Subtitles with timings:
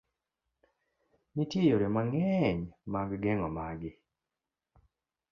[1.33, 2.59] Nitie yore mang'eny
[2.91, 3.91] mag geng'o magi.